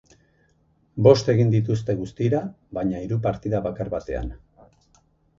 [1.07, 2.39] Bost egin dituzte guztira,
[2.77, 4.33] baina hiru partida bakar batean.